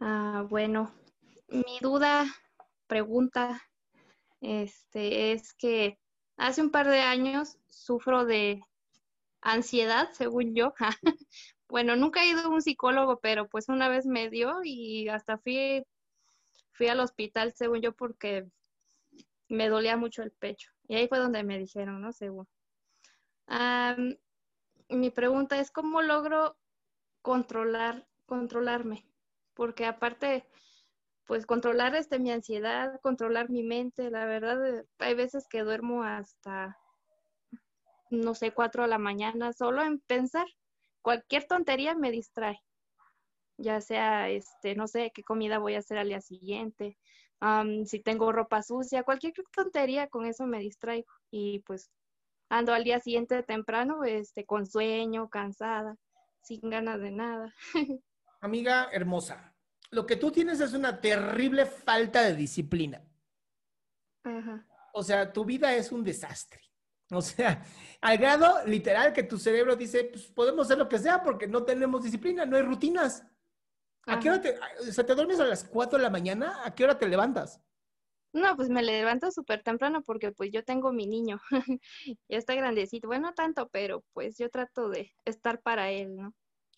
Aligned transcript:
Ah, 0.00 0.46
bueno, 0.48 0.92
mi 1.48 1.78
duda, 1.80 2.26
pregunta, 2.86 3.62
este, 4.40 5.32
es 5.32 5.52
que 5.54 5.98
hace 6.36 6.62
un 6.62 6.70
par 6.70 6.88
de 6.88 7.00
años 7.00 7.58
sufro 7.68 8.24
de 8.24 8.62
ansiedad, 9.42 10.10
según 10.12 10.54
yo. 10.54 10.74
Bueno, 11.68 11.96
nunca 11.96 12.24
he 12.24 12.30
ido 12.30 12.40
a 12.42 12.48
un 12.48 12.62
psicólogo, 12.62 13.20
pero 13.20 13.48
pues 13.48 13.68
una 13.68 13.88
vez 13.88 14.04
me 14.06 14.28
dio 14.28 14.60
y 14.64 15.08
hasta 15.08 15.38
fui, 15.38 15.84
fui 16.72 16.88
al 16.88 17.00
hospital, 17.00 17.52
según 17.54 17.80
yo, 17.80 17.92
porque 17.92 18.48
me 19.48 19.68
dolía 19.68 19.96
mucho 19.96 20.22
el 20.22 20.32
pecho. 20.32 20.70
Y 20.88 20.96
ahí 20.96 21.08
fue 21.08 21.18
donde 21.18 21.44
me 21.44 21.58
dijeron, 21.58 22.00
¿no? 22.00 22.12
Según. 22.12 22.48
Am, 23.46 24.16
mi 24.88 25.10
pregunta 25.10 25.60
es, 25.60 25.70
¿cómo 25.70 26.02
logro 26.02 26.56
controlar, 27.22 28.08
controlarme? 28.26 29.09
Porque 29.54 29.86
aparte, 29.86 30.44
pues 31.26 31.46
controlar 31.46 31.94
este, 31.94 32.18
mi 32.18 32.30
ansiedad, 32.30 33.00
controlar 33.02 33.50
mi 33.50 33.62
mente, 33.62 34.10
la 34.10 34.26
verdad, 34.26 34.84
hay 34.98 35.14
veces 35.14 35.46
que 35.48 35.60
duermo 35.62 36.02
hasta, 36.02 36.78
no 38.10 38.34
sé, 38.34 38.52
cuatro 38.52 38.82
de 38.82 38.88
la 38.88 38.98
mañana, 38.98 39.52
solo 39.52 39.82
en 39.82 40.00
pensar. 40.00 40.46
Cualquier 41.02 41.46
tontería 41.46 41.94
me 41.94 42.10
distrae. 42.10 42.60
Ya 43.58 43.80
sea, 43.80 44.28
este, 44.30 44.74
no 44.74 44.86
sé, 44.88 45.12
qué 45.14 45.22
comida 45.22 45.58
voy 45.58 45.74
a 45.74 45.80
hacer 45.80 45.98
al 45.98 46.08
día 46.08 46.20
siguiente, 46.20 46.96
am, 47.40 47.84
si 47.86 48.00
tengo 48.00 48.32
ropa 48.32 48.62
sucia, 48.62 49.02
cualquier 49.04 49.34
tontería 49.54 50.08
con 50.08 50.26
eso 50.26 50.46
me 50.46 50.58
distraigo. 50.60 51.12
Y 51.30 51.60
pues 51.60 51.90
ando 52.50 52.74
al 52.74 52.84
día 52.84 53.00
siguiente 53.00 53.42
temprano, 53.42 54.04
este, 54.04 54.46
con 54.46 54.66
sueño, 54.66 55.28
cansada, 55.30 55.96
sin 56.42 56.60
ganas 56.70 57.00
de 57.00 57.10
nada. 57.12 57.54
Amiga 58.40 58.88
hermosa, 58.92 59.54
lo 59.90 60.06
que 60.06 60.16
tú 60.16 60.30
tienes 60.30 60.60
es 60.60 60.72
una 60.72 61.00
terrible 61.00 61.66
falta 61.66 62.22
de 62.22 62.34
disciplina. 62.34 63.02
Ajá. 64.24 64.66
O 64.92 65.02
sea, 65.02 65.32
tu 65.32 65.44
vida 65.44 65.74
es 65.74 65.92
un 65.92 66.02
desastre. 66.04 66.60
O 67.12 67.22
sea, 67.22 67.64
al 68.00 68.18
grado 68.18 68.64
literal 68.66 69.12
que 69.12 69.24
tu 69.24 69.36
cerebro 69.36 69.74
dice, 69.74 70.04
pues 70.04 70.26
podemos 70.26 70.66
hacer 70.66 70.78
lo 70.78 70.88
que 70.88 70.96
sea 70.96 71.24
porque 71.24 71.48
no 71.48 71.64
tenemos 71.64 72.04
disciplina, 72.04 72.46
no 72.46 72.56
hay 72.56 72.62
rutinas. 72.62 73.26
¿A 74.06 74.20
qué 74.20 74.30
hora 74.30 74.40
te, 74.40 74.56
o 74.78 74.92
sea, 74.92 75.04
te 75.04 75.16
duermes 75.16 75.40
a 75.40 75.44
las 75.44 75.64
4 75.64 75.98
de 75.98 76.04
la 76.04 76.10
mañana? 76.10 76.60
¿A 76.64 76.72
qué 76.72 76.84
hora 76.84 76.96
te 76.96 77.08
levantas? 77.08 77.60
No, 78.32 78.54
pues 78.54 78.68
me 78.68 78.82
levanto 78.82 79.32
súper 79.32 79.64
temprano 79.64 80.02
porque 80.02 80.30
pues 80.30 80.52
yo 80.52 80.62
tengo 80.64 80.92
mi 80.92 81.08
niño, 81.08 81.40
ya 82.28 82.38
está 82.38 82.54
grandecito, 82.54 83.08
bueno, 83.08 83.28
no 83.28 83.34
tanto, 83.34 83.68
pero 83.70 84.04
pues 84.12 84.38
yo 84.38 84.48
trato 84.48 84.88
de 84.88 85.12
estar 85.24 85.60
para 85.62 85.90
él, 85.90 86.14
¿no? 86.14 86.32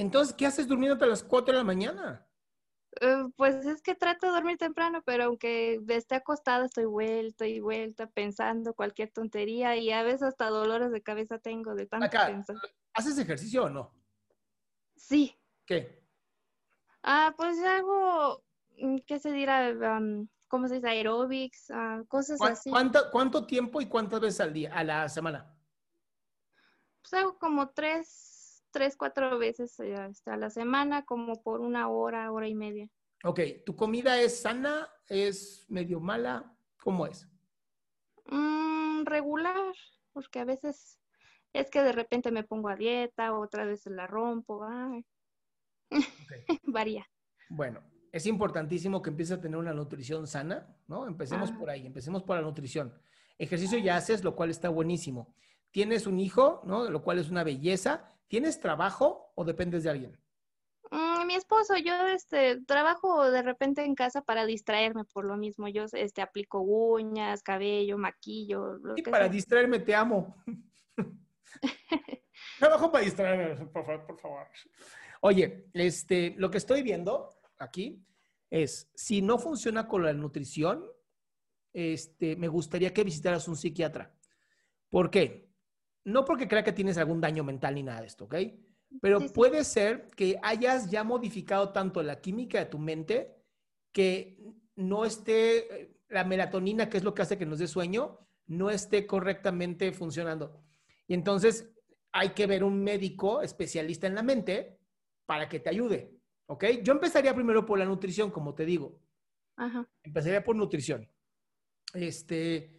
Entonces, 0.00 0.34
¿qué 0.34 0.46
haces 0.46 0.68
durmiéndote 0.68 1.04
a 1.04 1.08
las 1.08 1.24
4 1.24 1.52
de 1.52 1.58
la 1.58 1.64
mañana? 1.64 2.24
Eh, 3.00 3.24
pues 3.36 3.66
es 3.66 3.82
que 3.82 3.94
trato 3.96 4.26
de 4.26 4.32
dormir 4.32 4.56
temprano, 4.56 5.02
pero 5.04 5.24
aunque 5.24 5.80
esté 5.88 6.14
acostada 6.14 6.66
estoy 6.66 6.84
vuelta 6.84 7.46
y 7.46 7.58
vuelta 7.60 8.06
pensando 8.08 8.74
cualquier 8.74 9.10
tontería 9.10 9.76
y 9.76 9.90
a 9.90 10.02
veces 10.04 10.22
hasta 10.22 10.48
dolores 10.50 10.92
de 10.92 11.02
cabeza 11.02 11.38
tengo 11.38 11.74
de 11.74 11.86
tanto 11.86 12.06
Acá, 12.06 12.26
pensar. 12.26 12.56
¿haces 12.94 13.18
ejercicio 13.18 13.64
o 13.64 13.70
no? 13.70 13.92
Sí, 14.96 15.36
¿Qué? 15.66 16.02
ah, 17.02 17.34
pues 17.36 17.58
hago, 17.64 18.42
mm, 18.78 18.98
¿qué 19.06 19.18
se 19.18 19.32
dirá? 19.32 19.72
¿Cómo 20.48 20.68
se 20.68 20.76
dice? 20.76 20.88
Aerobics, 20.88 21.70
ah, 21.72 22.02
cosas 22.08 22.38
¿Cuán- 22.38 22.52
así. 22.52 22.70
¿Cuánto, 22.70 23.10
¿Cuánto 23.10 23.46
tiempo 23.46 23.80
y 23.80 23.86
cuántas 23.86 24.20
veces 24.20 24.40
al 24.40 24.52
día, 24.52 24.72
a 24.74 24.82
la 24.84 25.08
semana? 25.08 25.54
Pues 27.02 27.12
hago 27.14 27.38
como 27.38 27.68
tres, 27.70 28.37
tres, 28.70 28.96
cuatro 28.96 29.38
veces 29.38 29.78
eh, 29.80 29.94
hasta 29.94 30.36
la 30.36 30.50
semana, 30.50 31.04
como 31.04 31.42
por 31.42 31.60
una 31.60 31.88
hora, 31.88 32.30
hora 32.32 32.48
y 32.48 32.54
media. 32.54 32.88
Ok, 33.24 33.40
¿tu 33.66 33.74
comida 33.76 34.20
es 34.20 34.40
sana? 34.40 34.88
¿Es 35.08 35.64
medio 35.68 36.00
mala? 36.00 36.54
¿Cómo 36.82 37.06
es? 37.06 37.28
Mm, 38.30 39.04
regular, 39.04 39.74
porque 40.12 40.40
a 40.40 40.44
veces 40.44 41.00
es 41.52 41.70
que 41.70 41.82
de 41.82 41.92
repente 41.92 42.30
me 42.30 42.44
pongo 42.44 42.68
a 42.68 42.76
dieta, 42.76 43.36
otras 43.36 43.66
veces 43.66 43.92
la 43.92 44.06
rompo, 44.06 44.64
ay, 44.64 45.04
varía. 46.64 47.06
Bueno, 47.48 47.80
es 48.12 48.26
importantísimo 48.26 49.00
que 49.02 49.10
empieces 49.10 49.38
a 49.38 49.40
tener 49.40 49.56
una 49.56 49.72
nutrición 49.72 50.26
sana, 50.26 50.76
¿no? 50.86 51.06
Empecemos 51.06 51.50
Ah. 51.52 51.56
por 51.58 51.70
ahí, 51.70 51.86
empecemos 51.86 52.22
por 52.22 52.36
la 52.36 52.42
nutrición. 52.42 52.94
Ejercicio 53.38 53.78
ya 53.78 53.96
haces, 53.96 54.24
lo 54.24 54.34
cual 54.36 54.50
está 54.50 54.68
buenísimo. 54.68 55.34
Tienes 55.70 56.06
un 56.06 56.18
hijo, 56.18 56.60
¿no? 56.64 56.90
Lo 56.90 57.02
cual 57.02 57.18
es 57.18 57.30
una 57.30 57.44
belleza. 57.44 58.06
¿Tienes 58.28 58.60
trabajo 58.60 59.32
o 59.34 59.44
dependes 59.44 59.82
de 59.84 59.90
alguien? 59.90 60.18
Mm, 60.90 61.26
mi 61.26 61.34
esposo, 61.34 61.76
yo 61.76 61.94
este 62.08 62.62
trabajo 62.64 63.30
de 63.30 63.42
repente 63.42 63.84
en 63.84 63.94
casa 63.94 64.22
para 64.22 64.46
distraerme 64.46 65.04
por 65.04 65.24
lo 65.24 65.36
mismo. 65.36 65.68
Yo 65.68 65.84
este 65.92 66.22
aplico 66.22 66.60
uñas, 66.60 67.42
cabello, 67.42 67.98
maquillo, 67.98 68.74
lo 68.74 68.96
Y 68.96 69.02
que 69.02 69.10
para 69.10 69.24
sea. 69.24 69.32
distraerme, 69.32 69.80
te 69.80 69.94
amo. 69.94 70.36
Trabajo 72.58 72.90
para 72.90 73.04
distraerme, 73.04 73.66
por 73.66 73.84
favor, 73.84 74.06
por 74.06 74.18
favor. 74.18 74.46
Oye, 75.20 75.68
este, 75.72 76.34
lo 76.36 76.50
que 76.50 76.58
estoy 76.58 76.82
viendo 76.82 77.28
aquí 77.58 78.04
es, 78.50 78.90
si 78.94 79.20
no 79.22 79.38
funciona 79.38 79.88
con 79.88 80.04
la 80.04 80.12
nutrición, 80.12 80.84
este, 81.72 82.36
me 82.36 82.48
gustaría 82.48 82.92
que 82.94 83.04
visitaras 83.04 83.48
un 83.48 83.56
psiquiatra. 83.56 84.14
¿Por 84.88 85.10
qué? 85.10 85.47
No 86.04 86.24
porque 86.24 86.48
crea 86.48 86.64
que 86.64 86.72
tienes 86.72 86.96
algún 86.98 87.20
daño 87.20 87.44
mental 87.44 87.74
ni 87.74 87.82
nada 87.82 88.00
de 88.00 88.06
esto, 88.06 88.24
¿ok? 88.24 88.34
Pero 89.00 89.20
Sí, 89.20 89.28
sí. 89.28 89.34
puede 89.34 89.64
ser 89.64 90.08
que 90.16 90.38
hayas 90.42 90.90
ya 90.90 91.04
modificado 91.04 91.72
tanto 91.72 92.02
la 92.02 92.20
química 92.20 92.58
de 92.58 92.66
tu 92.66 92.78
mente 92.78 93.36
que 93.92 94.38
no 94.76 95.04
esté, 95.04 95.82
eh, 95.82 95.94
la 96.08 96.24
melatonina, 96.24 96.88
que 96.88 96.96
es 96.96 97.04
lo 97.04 97.12
que 97.14 97.22
hace 97.22 97.36
que 97.36 97.44
nos 97.46 97.58
dé 97.58 97.66
sueño, 97.68 98.18
no 98.46 98.70
esté 98.70 99.06
correctamente 99.06 99.92
funcionando. 99.92 100.62
Y 101.06 101.14
entonces 101.14 101.70
hay 102.12 102.30
que 102.30 102.46
ver 102.46 102.64
un 102.64 102.82
médico 102.82 103.42
especialista 103.42 104.06
en 104.06 104.14
la 104.14 104.22
mente 104.22 104.78
para 105.26 105.48
que 105.48 105.60
te 105.60 105.68
ayude, 105.68 106.16
¿ok? 106.46 106.64
Yo 106.82 106.94
empezaría 106.94 107.34
primero 107.34 107.66
por 107.66 107.78
la 107.78 107.84
nutrición, 107.84 108.30
como 108.30 108.54
te 108.54 108.64
digo. 108.64 109.02
Ajá. 109.56 109.86
Empezaría 110.02 110.42
por 110.42 110.56
nutrición. 110.56 111.06
Este, 111.92 112.77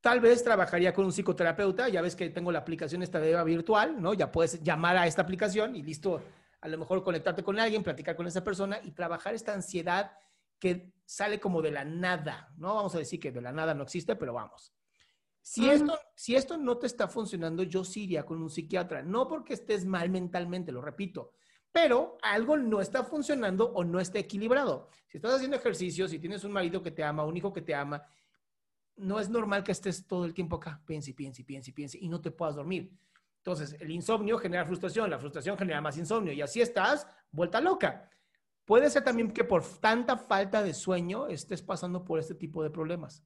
tal 0.00 0.20
vez 0.20 0.42
trabajaría 0.42 0.94
con 0.94 1.04
un 1.04 1.12
psicoterapeuta, 1.12 1.88
ya 1.88 2.02
ves 2.02 2.16
que 2.16 2.28
tengo 2.30 2.50
la 2.50 2.60
aplicación 2.60 3.02
esta 3.02 3.20
de 3.20 3.42
virtual, 3.44 4.00
¿no? 4.00 4.14
Ya 4.14 4.32
puedes 4.32 4.62
llamar 4.62 4.96
a 4.96 5.06
esta 5.06 5.22
aplicación 5.22 5.76
y 5.76 5.82
listo, 5.82 6.22
a 6.60 6.68
lo 6.68 6.78
mejor 6.78 7.02
conectarte 7.02 7.42
con 7.42 7.58
alguien, 7.58 7.82
platicar 7.82 8.16
con 8.16 8.26
esa 8.26 8.42
persona 8.42 8.80
y 8.82 8.92
trabajar 8.92 9.34
esta 9.34 9.52
ansiedad 9.52 10.12
que 10.58 10.92
sale 11.04 11.40
como 11.40 11.62
de 11.62 11.70
la 11.70 11.84
nada, 11.84 12.52
¿no? 12.56 12.74
Vamos 12.74 12.94
a 12.94 12.98
decir 12.98 13.18
que 13.18 13.32
de 13.32 13.40
la 13.40 13.52
nada 13.52 13.74
no 13.74 13.82
existe, 13.82 14.16
pero 14.16 14.32
vamos. 14.34 14.74
Si, 15.42 15.68
esto, 15.68 15.98
si 16.14 16.36
esto 16.36 16.58
no 16.58 16.76
te 16.76 16.86
está 16.86 17.08
funcionando, 17.08 17.62
yo 17.62 17.82
sí 17.82 18.04
iría 18.04 18.26
con 18.26 18.42
un 18.42 18.50
psiquiatra, 18.50 19.02
no 19.02 19.26
porque 19.26 19.54
estés 19.54 19.86
mal 19.86 20.10
mentalmente, 20.10 20.70
lo 20.70 20.82
repito, 20.82 21.32
pero 21.72 22.18
algo 22.22 22.56
no 22.58 22.80
está 22.80 23.04
funcionando 23.04 23.72
o 23.72 23.82
no 23.82 24.00
está 24.00 24.18
equilibrado. 24.18 24.90
Si 25.06 25.16
estás 25.16 25.34
haciendo 25.34 25.56
ejercicio, 25.56 26.08
si 26.08 26.18
tienes 26.18 26.44
un 26.44 26.52
marido 26.52 26.82
que 26.82 26.90
te 26.90 27.02
ama, 27.02 27.24
un 27.24 27.36
hijo 27.36 27.52
que 27.52 27.62
te 27.62 27.74
ama, 27.74 28.02
no 29.00 29.18
es 29.18 29.28
normal 29.28 29.64
que 29.64 29.72
estés 29.72 30.06
todo 30.06 30.24
el 30.24 30.34
tiempo 30.34 30.56
acá, 30.56 30.80
piense, 30.86 31.14
piense, 31.14 31.44
piense, 31.44 31.72
piense, 31.72 31.98
y 32.00 32.08
no 32.08 32.20
te 32.20 32.30
puedas 32.30 32.56
dormir. 32.56 32.92
Entonces, 33.38 33.74
el 33.80 33.90
insomnio 33.90 34.38
genera 34.38 34.66
frustración, 34.66 35.08
la 35.10 35.18
frustración 35.18 35.56
genera 35.56 35.80
más 35.80 35.96
insomnio, 35.96 36.32
y 36.32 36.42
así 36.42 36.60
estás, 36.60 37.06
vuelta 37.30 37.60
loca. 37.60 38.08
Puede 38.64 38.90
ser 38.90 39.02
también 39.02 39.32
que 39.32 39.44
por 39.44 39.64
tanta 39.80 40.16
falta 40.16 40.62
de 40.62 40.74
sueño 40.74 41.26
estés 41.26 41.62
pasando 41.62 42.04
por 42.04 42.18
este 42.20 42.34
tipo 42.34 42.62
de 42.62 42.70
problemas. 42.70 43.24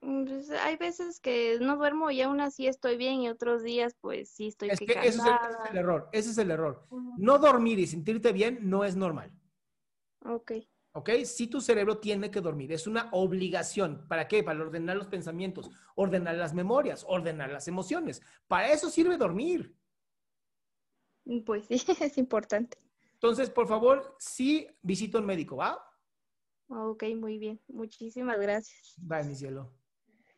Mm, 0.00 0.24
pues, 0.24 0.50
hay 0.50 0.76
veces 0.76 1.20
que 1.20 1.58
no 1.60 1.76
duermo 1.76 2.10
y 2.10 2.22
aún 2.22 2.40
así 2.40 2.66
estoy 2.66 2.96
bien 2.96 3.20
y 3.20 3.28
otros 3.28 3.62
días 3.62 3.94
pues 4.00 4.30
sí 4.30 4.48
estoy 4.48 4.70
Es 4.70 4.78
que 4.78 4.86
que 4.86 4.92
ese 4.92 5.08
es, 5.08 5.18
el, 5.18 5.32
ese 5.34 5.62
es 5.62 5.70
el 5.70 5.76
error, 5.76 6.08
ese 6.12 6.30
es 6.30 6.38
el 6.38 6.50
error. 6.50 6.86
No 7.18 7.38
dormir 7.38 7.78
y 7.78 7.86
sentirte 7.86 8.32
bien 8.32 8.58
no 8.62 8.84
es 8.84 8.96
normal. 8.96 9.30
Ok. 10.24 10.52
¿Ok? 10.92 11.10
Si 11.24 11.46
tu 11.46 11.60
cerebro 11.60 11.98
tiene 11.98 12.30
que 12.30 12.40
dormir, 12.40 12.72
es 12.72 12.86
una 12.86 13.08
obligación. 13.12 14.06
¿Para 14.08 14.26
qué? 14.26 14.42
Para 14.42 14.60
ordenar 14.60 14.96
los 14.96 15.06
pensamientos, 15.06 15.70
ordenar 15.94 16.34
las 16.34 16.52
memorias, 16.52 17.04
ordenar 17.08 17.50
las 17.50 17.68
emociones. 17.68 18.22
Para 18.48 18.72
eso 18.72 18.90
sirve 18.90 19.16
dormir. 19.16 19.74
Mm, 21.24 21.40
Pues 21.40 21.66
sí, 21.66 21.74
es 22.00 22.18
importante. 22.18 22.78
Entonces, 23.14 23.50
por 23.50 23.68
favor, 23.68 24.16
sí 24.18 24.66
visita 24.82 25.18
un 25.18 25.26
médico, 25.26 25.56
¿va? 25.56 25.78
Ok, 26.68 27.04
muy 27.16 27.38
bien. 27.38 27.60
Muchísimas 27.68 28.38
gracias. 28.40 28.96
Va, 29.10 29.22
mi 29.22 29.34
cielo. 29.34 29.70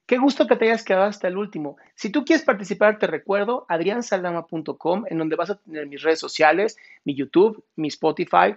Qué 0.06 0.18
gusto 0.18 0.46
que 0.46 0.56
te 0.56 0.64
hayas 0.64 0.84
quedado 0.84 1.04
hasta 1.04 1.28
el 1.28 1.36
último. 1.36 1.76
Si 1.94 2.10
tú 2.10 2.24
quieres 2.24 2.44
participar, 2.44 2.98
te 2.98 3.06
recuerdo 3.06 3.64
adriansaldama.com, 3.68 5.04
en 5.08 5.18
donde 5.18 5.36
vas 5.36 5.50
a 5.50 5.58
tener 5.60 5.86
mis 5.86 6.02
redes 6.02 6.18
sociales, 6.18 6.76
mi 7.04 7.14
YouTube, 7.14 7.64
mi 7.76 7.88
Spotify, 7.88 8.56